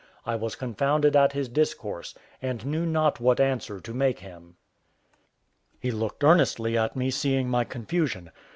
I 0.25 0.35
was 0.35 0.55
confounded 0.55 1.15
at 1.15 1.33
his 1.33 1.47
discourse, 1.47 2.15
and 2.41 2.65
knew 2.65 2.87
not 2.87 3.19
what 3.19 3.39
answer 3.39 3.79
to 3.79 3.93
make 3.93 4.17
him. 4.17 4.55
He 5.79 5.91
looked 5.91 6.23
earnestly 6.23 6.75
at 6.75 6.95
me, 6.95 7.11
seeing 7.11 7.47
my 7.47 7.65
confusion. 7.65 8.31